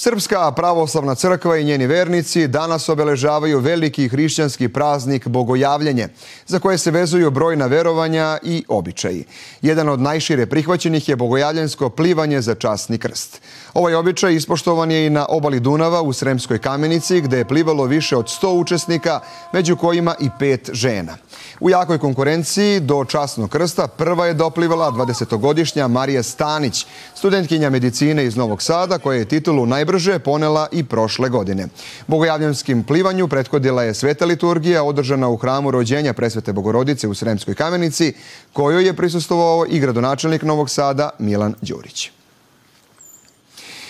Srpska 0.00 0.52
pravoslavna 0.52 1.14
crkva 1.14 1.56
i 1.56 1.64
njeni 1.64 1.86
vernici 1.86 2.48
danas 2.48 2.88
obeležavaju 2.88 3.58
veliki 3.58 4.08
hrišćanski 4.08 4.68
praznik 4.68 5.28
Bogojavljenje, 5.28 6.08
za 6.46 6.58
koje 6.58 6.78
se 6.78 6.90
vezuju 6.90 7.30
brojna 7.30 7.66
verovanja 7.66 8.38
i 8.42 8.64
običaji. 8.68 9.24
Jedan 9.62 9.88
od 9.88 10.00
najšire 10.00 10.46
prihvaćenih 10.46 11.08
je 11.08 11.16
bogojavljensko 11.16 11.90
plivanje 11.90 12.40
za 12.40 12.54
časni 12.54 12.98
krst. 12.98 13.40
Ovaj 13.74 13.94
običaj 13.94 14.34
ispoštovan 14.34 14.90
je 14.90 15.06
i 15.06 15.10
na 15.10 15.26
obali 15.28 15.60
Dunava 15.60 16.02
u 16.02 16.12
Sremskoj 16.12 16.58
kamenici, 16.58 17.20
gde 17.20 17.38
je 17.38 17.48
plivalo 17.48 17.84
više 17.84 18.16
od 18.16 18.26
100 18.26 18.48
učesnika, 18.48 19.20
među 19.52 19.76
kojima 19.76 20.14
i 20.20 20.30
pet 20.38 20.70
žena. 20.72 21.16
U 21.60 21.70
jakoj 21.70 21.98
konkurenciji 21.98 22.80
do 22.80 23.04
časnog 23.04 23.50
krsta 23.50 23.86
prva 23.86 24.26
je 24.26 24.34
doplivala 24.34 24.90
20-godišnja 24.90 25.88
Marija 25.88 26.22
Stanić, 26.22 26.86
studentkinja 27.14 27.70
medicine 27.70 28.24
iz 28.24 28.36
Novog 28.36 28.62
Sada, 28.62 28.98
koja 28.98 29.18
je 29.18 29.28
titulu 29.28 29.66
najbrže 29.88 30.18
ponela 30.18 30.68
i 30.72 30.84
prošle 30.84 31.28
godine. 31.28 31.68
Bogojavljanskim 32.06 32.84
plivanju 32.84 33.28
prethodila 33.28 33.82
je 33.82 33.94
sveta 33.94 34.26
liturgija 34.26 34.82
održana 34.84 35.28
u 35.28 35.36
hramu 35.36 35.70
rođenja 35.70 36.12
presvete 36.12 36.52
Bogorodice 36.52 37.08
u 37.08 37.14
Sremskoj 37.14 37.54
kamenici, 37.54 38.12
kojoj 38.52 38.84
je 38.86 38.92
prisustovao 38.92 39.64
i 39.68 39.80
gradonačelnik 39.80 40.42
Novog 40.42 40.70
Sada 40.70 41.10
Milan 41.18 41.54
Đurić. 41.62 42.10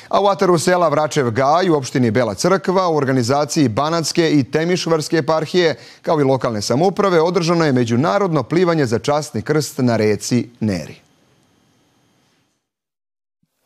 A 0.09 0.21
u 0.21 0.27
ataru 0.27 0.59
sela 0.59 0.89
Vračev 0.89 1.31
Gaj 1.31 1.71
u 1.71 1.75
opštini 1.75 2.11
Bela 2.11 2.35
Crkva 2.35 2.89
u 2.89 2.97
organizaciji 2.97 3.69
Banatske 3.69 4.31
i 4.31 4.45
Temišvarske 4.45 5.17
eparhije 5.17 5.75
kao 6.03 6.21
i 6.21 6.25
lokalne 6.25 6.63
samuprave 6.63 7.21
održano 7.21 7.65
je 7.65 7.73
međunarodno 7.73 8.43
plivanje 8.43 8.87
za 8.87 8.99
častni 8.99 9.43
krst 9.43 9.79
na 9.79 9.97
reci 9.97 10.49
Neri. 10.61 11.08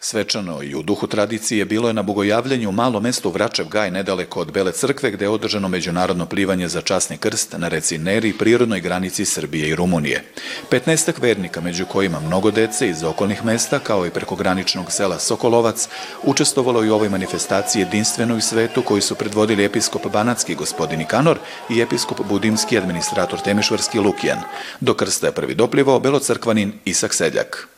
Svečano 0.05 0.63
i 0.63 0.75
u 0.75 0.83
duhu 0.83 1.07
tradicije 1.07 1.65
bilo 1.65 1.89
je 1.89 1.95
na 1.95 2.03
bogojavljenju 2.03 2.69
u 2.69 2.73
malo 2.73 3.01
mesto 3.01 3.31
Vračev 3.31 3.69
Gaj 3.69 3.91
nedaleko 3.91 4.41
od 4.41 4.53
Bele 4.53 4.73
crkve 4.73 5.11
gde 5.11 5.25
je 5.25 5.29
održano 5.29 5.69
međunarodno 5.69 6.27
plivanje 6.27 6.69
za 6.69 6.81
časni 6.81 7.19
krst 7.19 7.55
na 7.59 7.69
reci 7.69 7.99
Neri, 7.99 8.33
prirodnoj 8.33 8.81
granici 8.81 9.25
Srbije 9.25 9.69
i 9.69 9.75
Rumunije. 9.75 10.25
15 10.71 11.13
vernika, 11.21 11.61
među 11.61 11.87
kojima 11.87 12.21
mnogo 12.21 12.51
dece 12.51 12.89
iz 12.89 13.03
okolnih 13.03 13.45
mesta, 13.45 13.79
kao 13.79 14.07
i 14.07 14.11
prekograničnog 14.11 14.93
sela 14.93 15.19
Sokolovac, 15.19 15.89
učestvovalo 16.23 16.85
i 16.85 16.91
u 16.91 16.95
ovoj 16.95 17.09
manifestaciji 17.09 17.81
jedinstvenoj 17.81 18.41
svetu 18.41 18.83
koji 18.83 19.03
su 19.03 19.15
predvodili 19.15 19.65
episkop 19.65 20.07
Banatski 20.13 20.55
gospodin 20.55 21.01
Ikanor 21.01 21.39
i 21.71 21.81
episkop 21.81 22.21
Budimski 22.29 22.79
administrator 22.79 23.41
Temišvarski 23.41 23.99
Lukijan. 23.99 24.39
Do 24.81 24.95
krsta 24.95 25.27
je 25.27 25.33
prvi 25.33 25.55
doplivao 25.55 26.01
belocrkvanin 26.01 26.73
Isak 26.85 27.15
Seljak. 27.15 27.69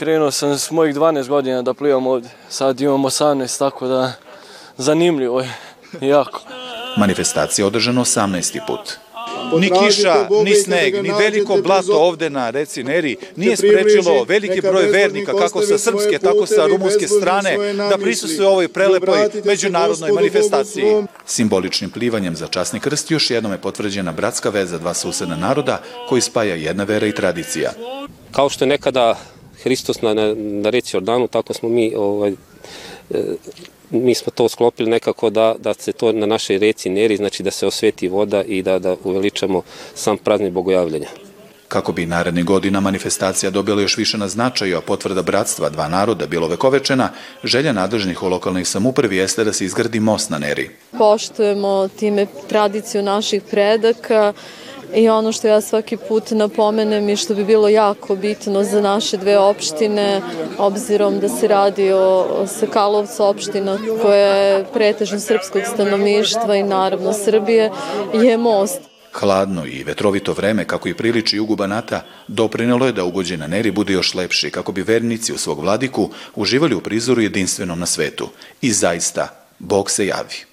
Krenuo 0.00 0.30
sam 0.30 0.58
s 0.58 0.70
mojih 0.70 0.94
12 0.94 1.28
godina 1.28 1.62
da 1.62 1.74
plivam 1.74 2.06
ovde. 2.06 2.28
Sad 2.48 2.80
imam 2.80 3.02
18, 3.02 3.58
tako 3.58 3.86
da 3.86 4.12
zanimljivo 4.76 5.40
je 5.40 5.50
jako. 6.00 6.40
Manifestacija 6.96 7.62
je 7.62 7.66
održana 7.66 8.00
18. 8.00 8.58
put. 8.66 8.80
Ni 9.60 9.70
kiša, 9.70 10.28
ni 10.44 10.54
sneg, 10.54 11.02
ni 11.02 11.12
veliko 11.18 11.56
blato 11.64 11.92
ovde 11.92 12.30
na 12.30 12.50
reci 12.50 12.84
Neri 12.84 13.16
nije 13.36 13.56
sprečilo 13.56 14.24
veliki 14.24 14.60
broj 14.60 14.86
vernika 14.86 15.32
kako 15.32 15.62
sa 15.62 15.78
srpske, 15.78 16.18
tako 16.18 16.46
sa 16.46 16.66
rumunske 16.66 17.08
strane 17.08 17.56
da 17.74 17.98
prisustuje 17.98 18.48
ovoj 18.48 18.68
prelepoj 18.68 19.28
međunarodnoj 19.44 20.12
manifestaciji. 20.12 20.84
Simboličnim 21.26 21.90
plivanjem 21.90 22.36
za 22.36 22.46
časni 22.46 22.80
krst 22.80 23.10
još 23.10 23.30
jednom 23.30 23.52
je 23.52 23.58
potvrđena 23.58 24.12
bratska 24.12 24.50
veza 24.50 24.78
dva 24.78 24.94
susedna 24.94 25.36
naroda 25.36 25.82
koji 26.08 26.20
spaja 26.20 26.54
jedna 26.54 26.84
vera 26.84 27.06
i 27.06 27.14
tradicija. 27.14 27.72
Kao 28.32 28.48
što 28.48 28.64
je 28.64 28.68
nekada 28.68 29.16
Hristos 29.62 30.02
na, 30.02 30.14
na, 30.14 30.34
na 30.36 30.70
reci 30.70 30.96
Jordanu, 30.96 31.28
tako 31.28 31.54
smo 31.54 31.68
mi 31.68 31.94
ovaj, 31.96 32.32
e, 33.10 33.22
mi 33.90 34.14
smo 34.14 34.32
to 34.32 34.48
sklopili 34.48 34.90
nekako 34.90 35.30
da, 35.30 35.54
da 35.58 35.74
se 35.74 35.92
to 35.92 36.12
na 36.12 36.26
našoj 36.26 36.58
reci 36.58 36.90
Neri, 36.90 37.16
znači 37.16 37.42
da 37.42 37.50
se 37.50 37.66
osveti 37.66 38.08
voda 38.08 38.42
i 38.42 38.62
da, 38.62 38.78
da 38.78 38.96
uveličamo 39.04 39.62
sam 39.94 40.18
praznik 40.18 40.52
bogojavljenja. 40.52 41.08
Kako 41.68 41.92
bi 41.92 42.06
narednih 42.06 42.44
godina 42.44 42.80
manifestacija 42.80 43.50
dobila 43.50 43.82
još 43.82 43.96
više 43.96 44.18
na 44.18 44.28
značaju, 44.28 44.76
a 44.76 44.80
potvrda 44.80 45.22
bratstva 45.22 45.68
dva 45.68 45.88
naroda 45.88 46.26
bilo 46.26 46.48
vekovečena, 46.48 47.10
želja 47.44 47.72
nadležnih 47.72 48.22
u 48.22 48.28
lokalnoj 48.28 48.64
samupravi 48.64 49.16
jeste 49.16 49.44
da 49.44 49.52
se 49.52 49.64
izgradi 49.64 50.00
most 50.00 50.30
na 50.30 50.38
Neri. 50.38 50.70
Poštujemo 50.98 51.88
time 51.88 52.26
tradiciju 52.48 53.02
naših 53.02 53.42
predaka, 53.50 54.32
I 54.94 55.08
ono 55.08 55.32
što 55.32 55.48
ja 55.48 55.60
svaki 55.60 55.96
put 55.96 56.30
napomenem 56.30 57.08
i 57.08 57.16
što 57.16 57.34
bi 57.34 57.44
bilo 57.44 57.68
jako 57.68 58.16
bitno 58.16 58.64
za 58.64 58.80
naše 58.80 59.16
dve 59.16 59.38
opštine, 59.38 60.20
obzirom 60.58 61.18
da 61.18 61.28
se 61.28 61.48
radi 61.48 61.92
o 61.92 62.26
Sakalovcu 62.46 63.24
opština 63.24 63.78
koja 64.02 64.34
je 64.34 64.64
pretežno 64.72 65.20
srpskog 65.20 65.62
stanovništva 65.74 66.56
i 66.56 66.62
naravno 66.62 67.12
Srbije, 67.12 67.70
je 68.14 68.38
most. 68.38 68.80
Hladno 69.12 69.66
i 69.66 69.84
vetrovito 69.84 70.32
vreme, 70.32 70.64
kako 70.64 70.88
i 70.88 70.94
priliči 70.94 71.36
jugu 71.36 71.56
Banata, 71.56 72.02
doprinelo 72.28 72.86
je 72.86 72.92
da 72.92 73.04
ugođe 73.04 73.36
na 73.36 73.46
Neri 73.46 73.70
bude 73.70 73.92
još 73.92 74.14
lepši, 74.14 74.50
kako 74.50 74.72
bi 74.72 74.82
vernici 74.82 75.32
u 75.32 75.38
svog 75.38 75.60
vladiku 75.60 76.10
uživali 76.34 76.74
u 76.74 76.80
prizoru 76.80 77.22
jedinstvenom 77.22 77.78
na 77.78 77.86
svetu. 77.86 78.28
I 78.62 78.72
zaista, 78.72 79.28
Bog 79.58 79.90
se 79.90 80.06
javi. 80.06 80.49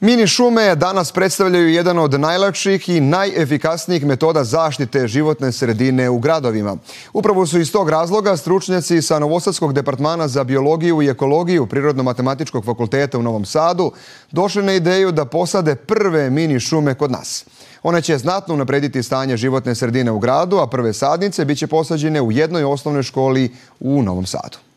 Mini 0.00 0.26
šume 0.26 0.74
danas 0.74 1.12
predstavljaju 1.12 1.68
jedan 1.68 1.98
od 1.98 2.20
najlakših 2.20 2.88
i 2.88 3.00
najefikasnijih 3.00 4.06
metoda 4.06 4.44
zaštite 4.44 5.08
životne 5.08 5.52
sredine 5.52 6.10
u 6.10 6.18
gradovima. 6.18 6.76
Upravo 7.12 7.46
su 7.46 7.58
iz 7.58 7.72
tog 7.72 7.88
razloga 7.88 8.36
stručnjaci 8.36 9.02
sa 9.02 9.18
Novosadskog 9.18 9.72
departmana 9.72 10.28
za 10.28 10.44
biologiju 10.44 11.02
i 11.02 11.08
ekologiju 11.08 11.66
Prirodno-matematičkog 11.66 12.64
fakulteta 12.64 13.18
u 13.18 13.22
Novom 13.22 13.44
Sadu 13.44 13.92
došli 14.30 14.62
na 14.62 14.72
ideju 14.72 15.12
da 15.12 15.24
posade 15.24 15.74
prve 15.74 16.30
mini 16.30 16.60
šume 16.60 16.94
kod 16.94 17.10
nas. 17.10 17.44
One 17.82 18.02
će 18.02 18.18
znatno 18.18 18.54
unaprediti 18.54 19.02
stanje 19.02 19.36
životne 19.36 19.74
sredine 19.74 20.10
u 20.10 20.18
gradu, 20.18 20.56
a 20.58 20.66
prve 20.66 20.92
sadnice 20.92 21.44
biće 21.44 21.66
posađene 21.66 22.20
u 22.20 22.32
jednoj 22.32 22.64
osnovnoj 22.64 23.02
školi 23.02 23.54
u 23.80 24.02
Novom 24.02 24.26
Sadu. 24.26 24.67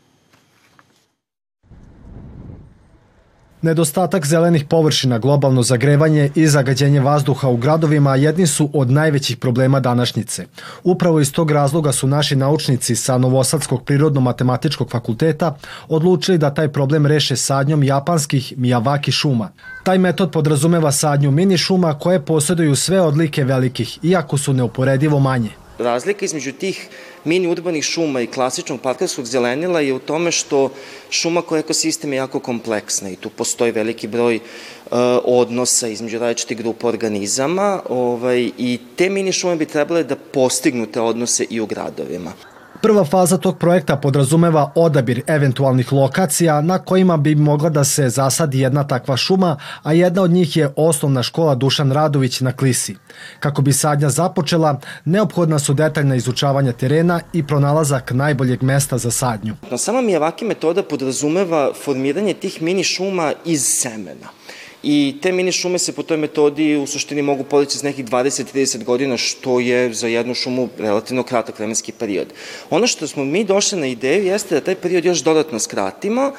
Nedostatak 3.61 4.25
zelenih 4.25 4.65
površina, 4.65 5.19
globalno 5.19 5.63
zagrevanje 5.63 6.29
i 6.35 6.47
zagađenje 6.47 6.99
vazduha 6.99 7.47
u 7.47 7.57
gradovima 7.57 8.15
jedni 8.15 8.47
su 8.47 8.69
od 8.73 8.91
najvećih 8.91 9.37
problema 9.37 9.79
današnjice. 9.79 10.45
Upravo 10.83 11.19
iz 11.19 11.31
tog 11.31 11.51
razloga 11.51 11.91
su 11.91 12.07
naši 12.07 12.35
naučnici 12.35 12.95
sa 12.95 13.17
Novosadskog 13.17 13.83
prirodno-matematičkog 13.83 14.91
fakulteta 14.91 15.55
odlučili 15.89 16.37
da 16.37 16.53
taj 16.53 16.67
problem 16.67 17.05
reše 17.05 17.35
sadnjom 17.35 17.83
japanskih 17.83 18.53
Miyawaki 18.57 19.11
šuma. 19.11 19.49
Taj 19.83 19.97
metod 19.97 20.31
podrazumeva 20.31 20.91
sadnju 20.91 21.31
mini 21.31 21.57
šuma 21.57 21.93
koje 21.99 22.25
posjeduju 22.25 22.75
sve 22.75 23.01
odlike 23.01 23.43
velikih, 23.43 23.99
iako 24.03 24.37
su 24.37 24.53
neuporedivo 24.53 25.19
manje. 25.19 25.60
Razlika 25.81 26.25
između 26.25 26.51
tih 26.51 26.87
mini 27.25 27.47
urbanih 27.47 27.83
šuma 27.83 28.21
i 28.21 28.27
klasičnog 28.27 28.81
parkarskog 28.81 29.25
zelenila 29.25 29.81
je 29.81 29.93
u 29.93 29.99
tome 29.99 30.31
što 30.31 30.69
šuma 31.09 31.41
koja 31.41 31.59
ekosistem 31.59 32.13
je 32.13 32.17
jako 32.17 32.39
kompleksna 32.39 33.09
i 33.09 33.15
tu 33.15 33.29
postoji 33.29 33.71
veliki 33.71 34.07
broj 34.07 34.35
uh, 34.35 34.99
odnosa 35.23 35.87
između 35.87 36.19
različitih 36.19 36.57
grupa 36.57 36.87
organizama 36.87 37.81
ovaj, 37.89 38.51
i 38.57 38.79
te 38.95 39.09
mini 39.09 39.31
šume 39.31 39.55
bi 39.55 39.65
trebale 39.65 40.03
da 40.03 40.15
postignu 40.15 40.85
te 40.85 41.01
odnose 41.01 41.45
i 41.49 41.61
u 41.61 41.65
gradovima. 41.65 42.33
Prva 42.81 43.05
faza 43.05 43.37
tog 43.37 43.57
projekta 43.57 43.95
podrazumeva 43.95 44.71
odabir 44.75 45.21
eventualnih 45.27 45.93
lokacija 45.93 46.61
na 46.61 46.79
kojima 46.79 47.17
bi 47.17 47.35
mogla 47.35 47.69
da 47.69 47.83
se 47.83 48.09
zasadi 48.09 48.59
jedna 48.59 48.83
takva 48.83 49.17
šuma, 49.17 49.57
a 49.83 49.93
jedna 49.93 50.21
od 50.21 50.31
njih 50.31 50.57
je 50.57 50.73
osnovna 50.75 51.23
škola 51.23 51.55
Dušan 51.55 51.91
Radović 51.91 52.41
na 52.41 52.51
Klisi. 52.51 52.95
Kako 53.39 53.61
bi 53.61 53.73
sadnja 53.73 54.09
započela, 54.09 54.79
neophodna 55.05 55.59
su 55.59 55.73
detaljna 55.73 56.15
izučavanja 56.15 56.71
terena 56.71 57.21
i 57.33 57.47
pronalazak 57.47 58.11
najboljeg 58.11 58.63
mesta 58.63 58.97
za 58.97 59.11
sadnju. 59.11 59.55
Sama 59.77 60.01
Miyawaki 60.01 60.47
metoda 60.47 60.83
podrazumeva 60.83 61.73
formiranje 61.83 62.33
tih 62.33 62.61
mini 62.61 62.83
šuma 62.83 63.33
iz 63.45 63.61
semena. 63.63 64.40
I 64.83 65.15
te 65.21 65.31
mini 65.31 65.51
šume 65.51 65.79
se 65.79 65.93
po 65.93 66.03
toj 66.03 66.17
metodi 66.17 66.75
u 66.75 66.87
suštini 66.87 67.21
mogu 67.21 67.43
podići 67.43 67.77
s 67.77 67.83
nekih 67.83 68.05
20-30 68.05 68.83
godina, 68.83 69.17
što 69.17 69.59
je 69.59 69.93
za 69.93 70.07
jednu 70.07 70.33
šumu 70.33 70.69
relativno 70.77 71.23
kratak 71.23 71.59
vremenski 71.59 71.91
period. 71.91 72.27
Ono 72.69 72.87
što 72.87 73.07
smo 73.07 73.25
mi 73.25 73.43
došli 73.43 73.79
na 73.79 73.87
ideju 73.87 74.25
jeste 74.25 74.55
da 74.55 74.61
taj 74.61 74.75
period 74.75 75.05
još 75.05 75.19
dodatno 75.19 75.59
skratimo, 75.59 76.31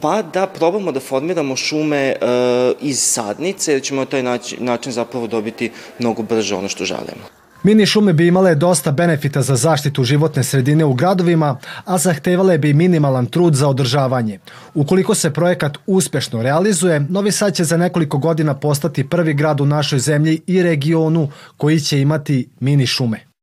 pa 0.00 0.22
da 0.22 0.46
probamo 0.46 0.92
da 0.92 1.00
formiramo 1.00 1.56
šume 1.56 1.96
e, 1.96 2.16
iz 2.80 3.00
sadnice, 3.00 3.72
jer 3.72 3.82
ćemo 3.82 4.00
na 4.00 4.06
taj 4.06 4.22
način, 4.22 4.58
način 4.64 4.92
zapravo 4.92 5.26
dobiti 5.26 5.70
mnogo 5.98 6.22
brže 6.22 6.54
ono 6.54 6.68
što 6.68 6.84
želimo. 6.84 7.43
Mini 7.64 7.86
šume 7.86 8.12
bi 8.12 8.26
imale 8.26 8.54
dosta 8.54 8.92
benefita 8.92 9.42
za 9.42 9.56
zaštitu 9.56 10.04
životne 10.04 10.44
sredine 10.44 10.84
u 10.84 10.94
gradovima, 10.94 11.58
a 11.84 11.98
zahtevale 11.98 12.58
bi 12.58 12.74
minimalan 12.74 13.26
trud 13.26 13.54
za 13.54 13.68
održavanje. 13.68 14.38
Ukoliko 14.74 15.14
se 15.14 15.30
projekat 15.30 15.78
uspešno 15.86 16.42
realizuje, 16.42 17.00
Novi 17.08 17.32
Sad 17.32 17.54
će 17.54 17.64
za 17.64 17.76
nekoliko 17.76 18.18
godina 18.18 18.54
postati 18.54 19.08
prvi 19.08 19.34
grad 19.34 19.60
u 19.60 19.66
našoj 19.66 19.98
zemlji 19.98 20.40
i 20.46 20.62
regionu 20.62 21.28
koji 21.56 21.80
će 21.80 22.00
imati 22.00 22.48
mini 22.60 22.86
šume. 22.86 23.33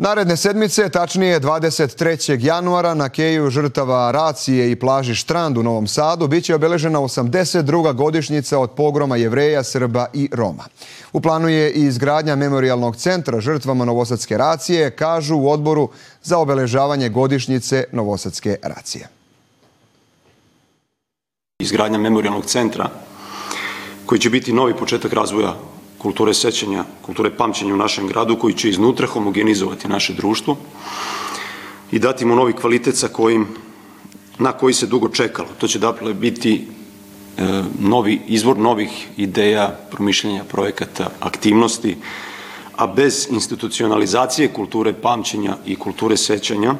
Naredne 0.00 0.36
sedmice, 0.36 0.88
tačnije 0.88 1.40
23. 1.40 2.46
januara 2.46 2.94
na 2.94 3.08
keju 3.08 3.50
žrtava 3.50 4.10
Racije 4.10 4.70
i 4.70 4.76
plaži 4.76 5.14
Štrand 5.14 5.58
u 5.58 5.62
Novom 5.62 5.86
Sadu 5.86 6.28
biće 6.28 6.54
obeležena 6.54 6.98
82. 6.98 7.94
godišnjica 7.94 8.58
od 8.58 8.70
pogroma 8.70 9.16
Jevreja, 9.16 9.64
Srba 9.64 10.06
i 10.14 10.28
Roma. 10.32 10.64
U 11.12 11.20
planu 11.20 11.48
je 11.48 11.72
i 11.72 11.82
izgradnja 11.82 12.36
memorialnog 12.36 12.96
centra 12.96 13.40
žrtvama 13.40 13.84
Novosadske 13.84 14.38
racije, 14.38 14.90
kažu 14.90 15.36
u 15.36 15.50
odboru 15.50 15.88
za 16.22 16.38
obeležavanje 16.38 17.08
godišnjice 17.08 17.84
Novosadske 17.92 18.56
racije. 18.62 19.08
Izgradnja 21.58 21.98
memorialnog 21.98 22.44
centra 22.44 22.90
koji 24.06 24.18
će 24.18 24.30
biti 24.30 24.52
novi 24.52 24.74
početak 24.74 25.12
razvoja 25.12 25.54
kulture 25.98 26.34
sećanja, 26.34 26.84
kulture 27.02 27.30
pamćenja 27.36 27.74
u 27.74 27.76
našem 27.76 28.06
gradu 28.06 28.36
koji 28.36 28.54
će 28.54 28.68
iznutra 28.68 29.06
homogenizovati 29.06 29.88
naše 29.88 30.12
društvo 30.12 30.56
i 31.90 31.98
dati 31.98 32.24
mu 32.24 32.36
novi 32.36 32.52
kvalitet 32.52 32.96
sa 32.96 33.08
kojim, 33.08 33.46
na 34.38 34.52
koji 34.52 34.74
se 34.74 34.86
dugo 34.86 35.08
čekalo. 35.08 35.48
To 35.58 35.68
će 35.68 35.78
dakle 35.78 36.14
biti 36.14 36.66
e, 37.38 37.62
novi 37.80 38.20
izvor 38.26 38.58
novih 38.58 39.08
ideja, 39.16 39.78
promišljenja 39.90 40.44
projekata, 40.44 41.10
aktivnosti, 41.20 41.96
a 42.76 42.86
bez 42.86 43.26
institucionalizacije 43.30 44.52
kulture 44.52 44.92
pamćenja 44.92 45.56
i 45.66 45.76
kulture 45.76 46.16
sećanja 46.16 46.74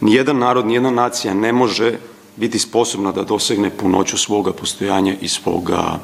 nijedan 0.00 0.38
narod, 0.38 0.66
nijedna 0.66 0.90
nacija 0.90 1.34
ne 1.34 1.52
može 1.52 1.98
biti 2.36 2.58
sposobna 2.58 3.12
da 3.12 3.22
dosegne 3.22 3.70
punoću 3.70 4.18
svoga 4.18 4.52
postojanja 4.52 5.14
i 5.20 5.28
svoga 5.28 5.98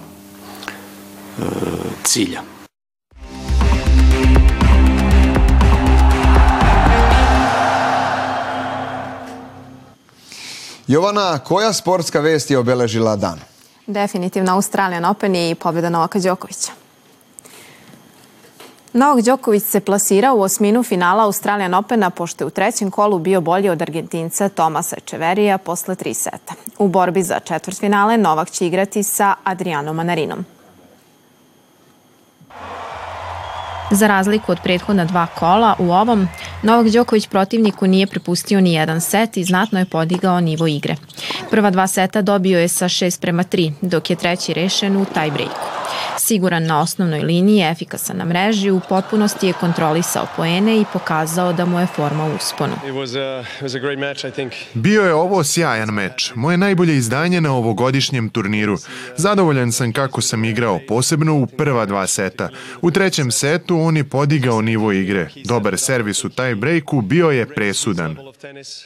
cilja. 2.05 2.43
Jovana, 10.87 11.39
koja 11.39 11.73
sportska 11.73 12.21
vest 12.21 12.51
je 12.51 12.59
obeležila 12.59 13.17
dan? 13.17 13.41
Definitivno 13.87 14.53
Australijan 14.53 15.05
Open 15.05 15.37
i 15.37 15.55
pobjeda 15.55 15.91
Novaka 15.91 16.19
Đokovića. 16.19 16.73
Novak 18.93 19.25
Đoković 19.25 19.63
se 19.63 19.81
plasirao 19.81 20.37
u 20.37 20.41
osminu 20.41 20.83
finala 20.83 21.25
Australijan 21.25 21.75
Opena 21.75 22.11
pošto 22.11 22.45
je 22.45 22.47
u 22.47 22.51
trećem 22.51 22.91
kolu 22.91 23.19
bio 23.19 23.41
bolji 23.41 23.69
od 23.69 23.83
Argentinca 23.83 24.49
Tomasa 24.49 24.97
Čeverija 25.05 25.59
posle 25.59 25.95
tri 25.95 26.15
seta. 26.15 26.55
U 26.79 26.89
borbi 26.89 27.23
za 27.23 27.41
četvrtfinale 27.41 28.19
Novak 28.19 28.51
će 28.51 28.67
igrati 28.67 29.03
sa 29.03 29.35
Adrianom 29.45 29.97
Manarinom. 29.97 30.56
Za 33.91 34.07
razliku 34.07 34.53
od 34.53 34.59
prethodna 34.63 35.05
dva 35.05 35.27
kola, 35.27 35.75
u 35.79 35.93
ovom 35.93 36.29
Novak 36.63 36.89
Đoković 36.89 37.27
protivniku 37.27 37.87
nije 37.87 38.07
prepustio 38.07 38.61
ni 38.61 38.73
jedan 38.73 39.01
set 39.01 39.37
i 39.37 39.45
znatno 39.45 39.79
je 39.79 39.85
podigao 39.85 40.41
nivo 40.41 40.67
igre. 40.67 40.97
Prva 41.51 41.71
dva 41.71 41.87
seta 41.87 42.23
dobio 42.23 42.59
je 42.59 42.69
sa 42.69 42.85
6 42.85 43.21
prema 43.21 43.45
3, 43.45 43.73
dok 43.81 44.11
je 44.11 44.17
treći 44.17 44.55
rešen 44.55 44.97
u 44.97 45.05
tiebreaku. 45.05 45.86
Siguran 46.19 46.67
na 46.67 46.81
osnovnoj 46.81 47.21
liniji, 47.21 47.63
efikasan 47.63 48.17
na 48.17 48.25
mreži, 48.25 48.71
u 48.71 48.81
potpunosti 48.89 49.47
je 49.47 49.53
kontrolisao 49.53 50.27
poene 50.37 50.81
i 50.81 50.85
pokazao 50.93 51.53
da 51.53 51.65
mu 51.65 51.81
je 51.81 51.87
forma 51.87 52.25
u 52.25 52.37
usponu. 52.37 52.73
Bio 54.75 55.03
je 55.03 55.15
ovo 55.15 55.45
sjajan 55.45 55.89
meč, 55.89 56.33
moje 56.35 56.57
najbolje 56.57 56.97
izdanje 56.97 57.41
na 57.41 57.53
ovogodišnjem 57.53 58.29
turniru. 58.29 58.77
Zadovoljan 59.17 59.73
sam 59.73 59.93
kako 59.93 60.21
sam 60.21 60.45
igrao, 60.45 60.81
posebno 60.89 61.35
u 61.35 61.47
prva 61.47 61.87
dva 61.87 62.07
seta. 62.07 62.49
U 62.83 62.91
trećem 62.91 63.31
setu 63.31 63.81
on 63.81 63.97
je 63.97 64.05
podigao 64.05 64.61
nivo 64.61 64.93
igre. 64.93 65.29
Dobar 65.45 65.79
servis 65.79 66.25
u 66.25 66.29
taj 66.29 66.55
breaku 66.55 67.01
bio 67.01 67.31
je 67.31 67.55
presudan. 67.55 68.17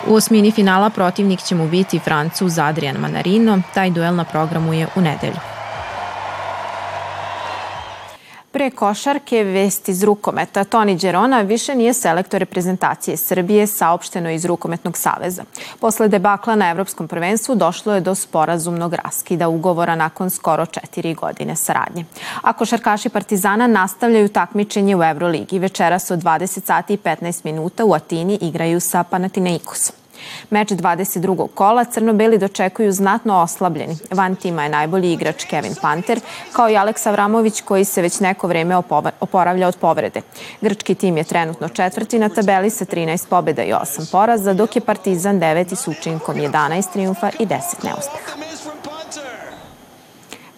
U 0.07 0.15
osmini 0.15 0.51
finala 0.51 0.91
protivnik 0.91 1.43
će 1.43 1.55
mu 1.55 1.69
biti 1.69 1.99
Francuz 1.99 2.59
Adrian 2.59 2.97
Manarino, 2.97 3.63
taj 3.75 3.91
duel 3.91 4.15
na 4.15 4.25
programu 4.25 4.75
je 4.75 4.87
u 4.97 5.01
nedelju. 5.01 5.60
Pre 8.53 8.71
košarke 8.71 9.45
vest 9.45 9.89
iz 9.89 10.03
rukometa. 10.03 10.65
Toni 10.65 10.97
Đerona 10.97 11.41
više 11.41 11.75
nije 11.75 11.93
selektor 11.95 12.41
reprezentacije 12.41 13.17
Srbije, 13.17 13.67
saopšteno 13.67 14.31
iz 14.31 14.45
Rukometnog 14.45 14.97
saveza. 14.97 15.43
Posle 15.81 16.09
debakla 16.09 16.55
na 16.55 16.71
Evropskom 16.71 17.09
prvenstvu 17.09 17.55
došlo 17.55 17.95
je 17.95 18.01
do 18.01 18.15
sporazumnog 18.15 18.95
raskida 18.95 19.49
ugovora 19.49 19.95
nakon 19.95 20.31
skoro 20.31 20.67
četiri 20.67 21.15
godine 21.15 21.57
saradnje. 21.57 22.05
A 22.43 22.53
košarkaši 22.53 23.09
Partizana 23.09 23.67
nastavljaju 23.67 24.29
takmičenje 24.29 24.97
u 24.97 25.03
Euroligi. 25.03 25.59
Večeras 25.59 26.11
od 26.11 26.23
20 26.23 26.65
sati 26.65 26.95
i 26.95 26.99
15 26.99 27.45
minuta 27.45 27.85
u 27.85 27.95
Atini 27.95 28.39
igraju 28.41 28.81
sa 28.81 29.03
Panathinaikosom. 29.03 30.00
Meč 30.51 30.69
22. 30.69 31.49
kola 31.55 31.85
crno-beli 31.85 32.39
dočekuju 32.39 32.93
znatno 32.93 33.43
oslabljeni. 33.43 33.97
Van 34.11 34.37
tima 34.37 34.63
je 34.63 34.69
najbolji 34.69 35.13
igrač 35.13 35.45
Kevin 35.45 35.75
Panter, 35.83 36.21
kao 36.53 36.71
i 36.71 36.77
Aleks 36.77 37.07
Avramović 37.07 37.61
koji 37.61 37.85
se 37.85 38.03
već 38.03 38.21
neko 38.21 38.47
vreme 38.47 38.77
oporavlja 39.21 39.69
od 39.69 39.77
povrede. 39.77 40.23
Grčki 40.61 40.95
tim 40.95 41.17
je 41.17 41.25
trenutno 41.25 41.69
četvrti 41.69 42.19
na 42.19 42.29
tabeli 42.29 42.71
sa 42.71 42.85
13 42.85 43.29
pobjeda 43.29 43.63
i 43.63 43.73
8 43.73 44.11
poraza, 44.13 44.53
dok 44.53 44.77
je 44.77 44.81
Partizan 44.81 45.39
deveti 45.39 45.77
s 45.77 45.89
učinkom 45.89 46.37
11 46.37 46.93
triumfa 46.93 47.31
i 47.39 47.47
10 47.47 47.59
neuspeha. 47.85 48.50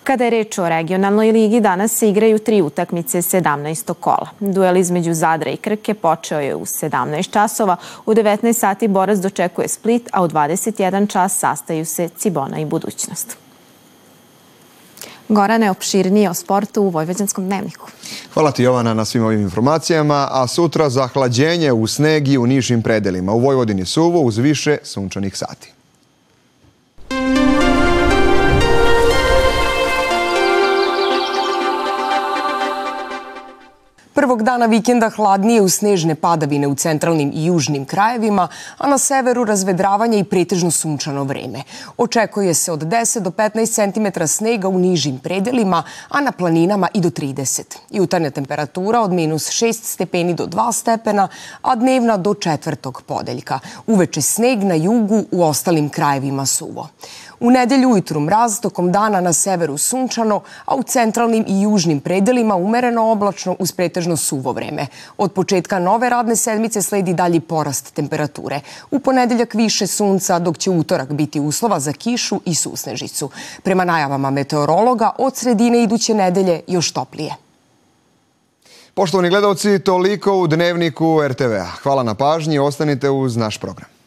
Kada 0.05 0.25
je 0.25 0.31
reč 0.31 0.59
o 0.59 0.69
regionalnoj 0.69 1.33
ligi, 1.33 1.61
danas 1.61 1.93
se 1.93 2.09
igraju 2.09 2.39
tri 2.39 2.63
utakmice 2.63 3.19
17. 3.19 3.95
kola. 3.95 4.27
Duel 4.41 4.77
između 4.77 5.15
Zadra 5.15 5.51
i 5.51 5.57
Krke 5.57 5.95
počeo 5.95 6.41
je 6.41 6.55
u 6.55 6.61
17 6.61 7.31
časova, 7.31 7.77
u 8.07 8.15
19 8.15 8.53
sati 8.53 8.89
Borac 8.89 9.19
dočekuje 9.19 9.69
Split, 9.69 10.09
a 10.13 10.25
u 10.25 10.29
21 10.29 11.09
čas 11.09 11.39
sastaju 11.39 11.85
se 11.85 12.09
Cibona 12.09 12.59
i 12.59 12.65
Budućnost. 12.65 13.37
Gorane, 15.29 15.71
opširnije 15.71 16.31
o 16.31 16.35
sportu 16.35 16.83
u 16.83 16.89
Vojvođanskom 16.89 17.47
dnevniku. 17.47 17.87
Hvala 18.35 18.51
ti 18.51 18.63
Jovana 18.63 18.95
na 18.95 19.05
svim 19.05 19.25
ovim 19.25 19.41
informacijama, 19.41 20.29
a 20.31 20.47
sutra 20.47 20.91
zahlađenje 20.91 21.73
u 21.73 21.87
snegi 21.87 22.39
u 22.39 22.47
nižim 22.47 22.83
predelima. 22.83 23.33
U 23.33 23.39
Vojvodini 23.39 23.87
suvo 23.87 24.21
uz 24.21 24.39
više 24.39 24.79
sunčanih 24.83 25.37
sati. 25.37 25.73
Prvog 34.23 34.43
dana 34.43 34.67
vikenda 34.67 35.09
hladnije 35.11 35.61
u 35.63 35.69
snežne 35.69 36.15
padavine 36.15 36.67
u 36.69 36.75
centralnim 36.75 37.33
i 37.35 37.47
južnim 37.47 37.85
krajevima, 37.85 38.49
a 38.79 38.89
na 38.89 38.99
severu 38.99 39.45
razvedravanje 39.45 40.19
i 40.19 40.25
pretežno 40.25 40.71
sunčano 40.71 41.25
vreme. 41.25 41.63
Očekuje 41.97 42.55
se 42.55 42.73
od 42.73 42.85
10 42.85 43.21
do 43.21 43.31
15 43.31 43.93
cm 44.15 44.27
snega 44.27 44.69
u 44.69 44.79
nižim 44.79 45.19
predelima, 45.19 45.83
a 46.09 46.21
na 46.21 46.33
planinama 46.33 46.89
i 46.95 47.01
do 47.01 47.11
30. 47.11 47.77
Jutarnja 47.91 48.31
temperatura 48.31 49.01
od 49.01 49.13
minus 49.13 49.49
6 49.51 49.73
stepeni 49.73 50.35
do 50.35 50.47
2 50.47 50.73
stepena, 50.73 51.29
a 51.63 51.75
dnevna 51.75 52.17
do 52.17 52.35
četvrtog 52.35 53.03
podeljka. 53.07 53.59
Uveče 53.87 54.23
sneg 54.23 54.63
na 54.63 54.75
jugu, 54.75 55.25
u 55.31 55.43
ostalim 55.43 55.89
krajevima 55.89 56.47
suvo. 56.47 56.89
U 57.43 57.51
nedelju 57.51 57.89
ujutru 57.91 58.21
mraz, 58.21 58.61
tokom 58.61 58.93
dana 58.93 59.21
na 59.21 59.33
severu 59.33 59.79
sunčano, 59.79 60.41
a 60.65 60.75
u 60.75 60.83
centralnim 60.83 61.45
i 61.49 61.63
južnim 61.63 62.01
predelima 62.01 62.55
umereno 62.57 63.11
oblačno 63.11 63.57
uz 63.59 63.73
pretežno 63.73 64.17
suvo 64.17 64.53
vreme. 64.53 64.87
Od 65.19 65.33
početka 65.33 65.79
nove 65.79 66.11
radne 66.11 66.37
sedmice 66.37 66.83
sledi 66.83 67.15
dalji 67.15 67.41
porast 67.41 67.95
temperature. 67.95 68.61
U 68.91 68.99
ponedeljak 68.99 69.55
više 69.55 69.87
sunca, 69.87 70.39
dok 70.39 70.59
će 70.59 70.71
utorak 70.71 71.13
biti 71.13 71.41
uslova 71.41 71.81
za 71.81 71.93
kišu 71.93 72.41
i 72.45 72.55
susnežicu. 72.55 73.31
Prema 73.63 73.85
najavama 73.85 74.31
meteorologa, 74.31 75.11
od 75.19 75.37
sredine 75.37 75.83
iduće 75.83 76.15
nedelje 76.15 76.61
još 76.67 76.93
toplije. 76.93 77.35
Poštovani 78.95 79.31
gledalci, 79.31 79.79
toliko 79.79 80.37
u 80.37 80.47
dnevniku 80.47 81.21
RTV-a. 81.29 81.67
Hvala 81.83 82.03
na 82.03 82.15
pažnji, 82.15 82.59
ostanite 82.59 83.11
uz 83.11 83.37
naš 83.37 83.59
program. 83.59 84.02